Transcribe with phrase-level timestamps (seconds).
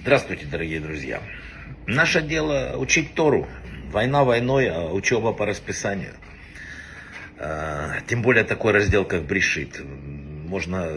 [0.00, 1.20] Здравствуйте, дорогие друзья.
[1.86, 3.46] Наше дело учить Тору.
[3.90, 6.14] Война войной, а учеба по расписанию.
[7.38, 9.82] А, тем более такой раздел, как Брешит.
[9.84, 10.88] Можно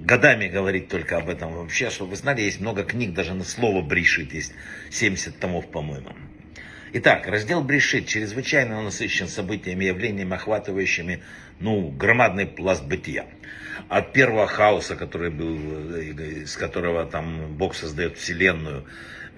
[0.00, 1.54] годами говорить только об этом.
[1.54, 4.52] Вообще, чтобы вы знали, есть много книг, даже на слово Брешит есть
[4.90, 6.10] 70 томов, по-моему.
[6.96, 11.24] Итак, раздел Брешит чрезвычайно насыщен событиями и явлениями, охватывающими
[11.58, 13.26] ну, громадный пласт бытия.
[13.88, 15.56] От первого хаоса, который был,
[15.96, 18.84] из которого там Бог создает Вселенную,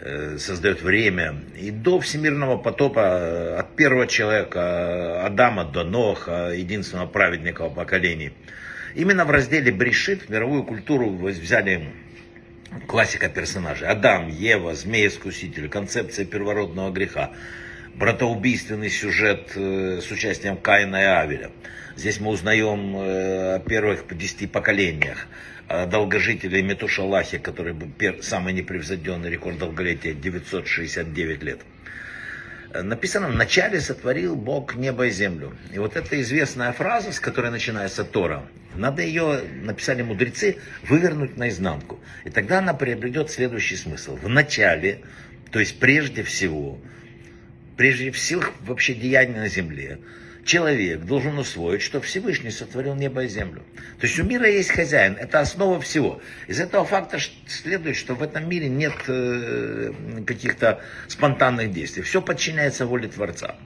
[0.00, 7.06] э, создает время, и до всемирного потопа э, от первого человека, Адама до Ноха, единственного
[7.06, 8.34] праведника поколений.
[8.94, 11.88] Именно в разделе Брешит мировую культуру взяли
[12.86, 13.88] классика персонажей.
[13.88, 17.32] Адам, Ева, змей-искуситель, концепция первородного греха,
[17.94, 21.50] братоубийственный сюжет э, с участием Каина и Авеля.
[21.96, 25.26] Здесь мы узнаем э, о первых десяти поколениях,
[25.68, 27.90] о долгожителе Метушалахе, который был
[28.22, 31.60] самый непревзойденный рекорд долголетия, 969 лет.
[32.82, 35.56] Написано, вначале сотворил Бог небо и землю.
[35.72, 40.56] И вот эта известная фраза, с которой начинается Тора, надо ее, написали мудрецы,
[40.88, 42.00] вывернуть наизнанку.
[42.24, 44.16] И тогда она приобретет следующий смысл.
[44.16, 45.00] В начале,
[45.50, 46.78] то есть прежде всего,
[47.76, 49.98] прежде всех вообще деяний на земле,
[50.46, 53.62] человек должен усвоить, что Всевышний сотворил небо и землю.
[54.00, 56.22] То есть у мира есть хозяин, это основа всего.
[56.46, 59.92] Из этого факта следует, что в этом мире нет э,
[60.26, 62.02] каких-то спонтанных действий.
[62.02, 63.56] Все подчиняется воле Творца.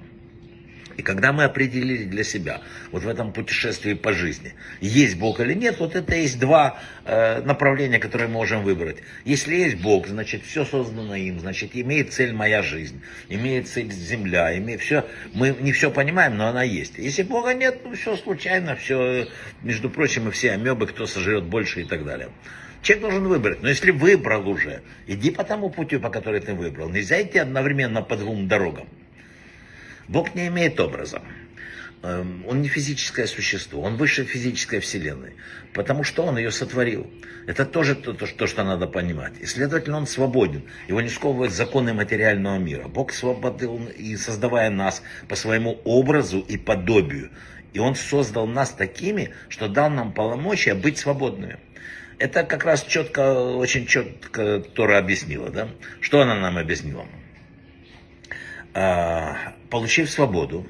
[1.00, 2.60] И когда мы определили для себя,
[2.92, 7.40] вот в этом путешествии по жизни, есть Бог или нет, вот это есть два э,
[7.40, 8.98] направления, которые мы можем выбрать.
[9.24, 14.54] Если есть Бог, значит все создано им, значит имеет цель моя жизнь, имеет цель земля,
[14.58, 15.06] имеет все.
[15.32, 16.98] Мы не все понимаем, но она есть.
[16.98, 19.26] Если Бога нет, ну все случайно, все,
[19.62, 22.28] между прочим, и все амебы, кто сожрет больше и так далее.
[22.82, 23.62] Человек должен выбрать.
[23.62, 26.90] Но если выбрал уже, иди по тому пути, по которому ты выбрал.
[26.90, 28.86] Нельзя идти одновременно по двум дорогам.
[30.10, 31.22] Бог не имеет образа.
[32.02, 35.34] Эм, он не физическое существо, он выше физической вселенной,
[35.72, 37.08] потому что он ее сотворил.
[37.46, 39.34] Это тоже то, то, то, что надо понимать.
[39.40, 40.64] И, следовательно, он свободен.
[40.88, 42.88] Его не сковывают законы материального мира.
[42.88, 47.30] Бог свободен и создавая нас по своему образу и подобию.
[47.72, 51.58] И он создал нас такими, что дал нам полномочия быть свободными.
[52.18, 55.50] Это как раз четко, очень четко Тора объяснила.
[55.50, 55.68] Да?
[56.00, 57.06] Что она нам объяснила?
[58.74, 60.66] А, получив свободу,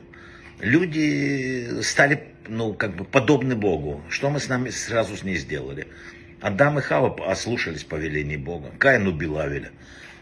[0.60, 4.02] люди стали, ну, как бы подобны Богу.
[4.08, 5.88] Что мы с нами сразу с ней сделали?
[6.40, 8.70] Адам и Хава ослушались повелений Бога.
[8.78, 9.70] Каин убил Авеля.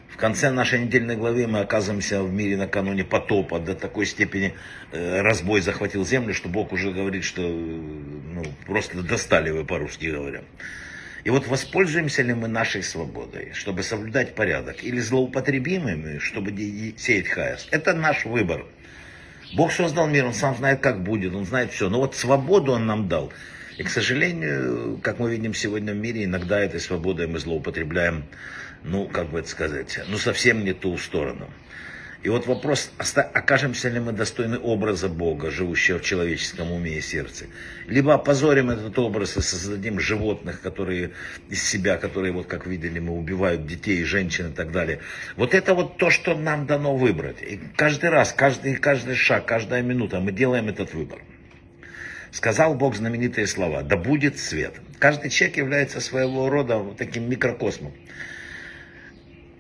[0.09, 3.61] В конце нашей недельной главы мы оказываемся в мире накануне потопа.
[3.61, 4.55] До такой степени
[4.91, 10.43] э, разбой захватил землю, что Бог уже говорит, что ну, просто достали вы по-русски говоря.
[11.25, 16.51] И вот воспользуемся ли мы нашей свободой, чтобы соблюдать порядок, или злоупотребимыми, чтобы
[16.97, 17.69] сеять хаос.
[17.71, 18.65] Это наш выбор.
[19.55, 21.89] Бог создал мир, Он сам знает, как будет, Он знает все.
[21.89, 23.33] Но вот свободу Он нам дал.
[23.79, 28.25] И, к сожалению, как мы видим сегодня в мире, иногда этой свободой мы злоупотребляем,
[28.83, 31.49] ну, как бы это сказать, ну, совсем не ту сторону.
[32.25, 37.47] И вот вопрос, окажемся ли мы достойны образа Бога, живущего в человеческом уме и сердце.
[37.87, 41.13] Либо опозорим этот образ и создадим животных, которые
[41.49, 44.99] из себя, которые, вот как видели, мы убивают детей, женщин и так далее.
[45.37, 47.41] Вот это вот то, что нам дано выбрать.
[47.41, 51.21] И каждый раз, каждый, каждый шаг, каждая минута мы делаем этот выбор.
[52.33, 54.75] Сказал Бог знаменитые слова, да будет свет.
[54.99, 57.93] Каждый человек является своего рода таким микрокосмом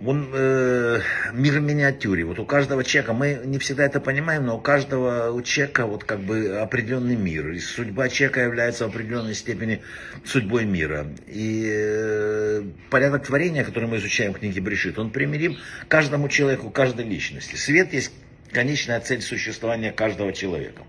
[0.05, 1.01] он э,
[1.33, 2.25] мир в миниатюре.
[2.25, 6.05] Вот у каждого человека, мы не всегда это понимаем, но у каждого у человека вот
[6.05, 7.51] как бы определенный мир.
[7.51, 9.83] И судьба человека является в определенной степени
[10.25, 11.07] судьбой мира.
[11.27, 15.57] И э, порядок творения, который мы изучаем в книге Брешит, он примирим
[15.89, 17.57] каждому человеку, каждой личности.
[17.57, 18.13] Свет есть
[18.53, 20.83] конечная цель существования каждого человека.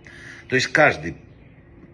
[0.50, 1.16] То есть каждый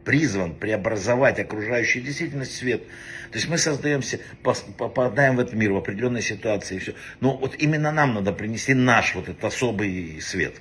[0.06, 2.84] призван преобразовать окружающую действительность свет.
[3.32, 6.94] То есть мы создаемся, попадаем в этот мир в определенной ситуации и все.
[7.20, 10.56] Но вот именно нам надо принести наш вот этот особый свет.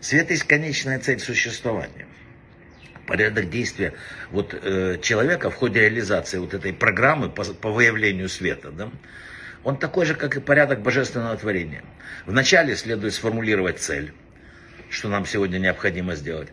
[0.00, 2.06] Свет есть конечная цель существования.
[3.06, 3.94] Порядок действия
[4.30, 8.90] вот, э, человека в ходе реализации вот этой программы по, по выявлению света, да,
[9.64, 11.82] он такой же, как и порядок божественного творения.
[12.24, 14.12] Вначале следует сформулировать цель,
[14.90, 16.48] что нам сегодня необходимо сделать.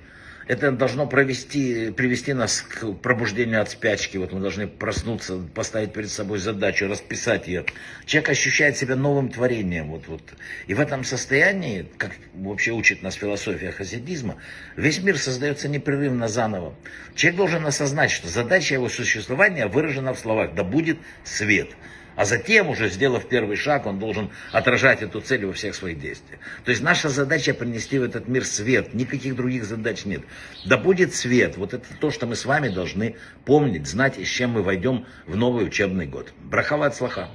[0.47, 4.17] Это должно провести, привести нас к пробуждению от спячки.
[4.17, 7.65] Вот мы должны проснуться, поставить перед собой задачу, расписать ее.
[8.05, 9.89] Человек ощущает себя новым творением.
[9.89, 10.21] Вот, вот.
[10.67, 14.37] И в этом состоянии, как вообще учит нас философия хасидизма,
[14.77, 16.75] весь мир создается непрерывно заново.
[17.13, 21.69] Человек должен осознать, что задача его существования выражена в словах «да будет свет».
[22.17, 26.39] А затем, уже сделав первый шаг, он должен отражать эту цель во всех своих действиях.
[26.65, 28.95] То есть наша задача принести в этот мир свет.
[28.95, 30.23] Никаких других задач нет.
[30.65, 31.57] Да будет свет.
[31.57, 35.05] Вот это то, что мы с вами должны помнить, знать, и с чем мы войдем
[35.27, 36.33] в новый учебный год.
[36.39, 37.29] Брахават слаха.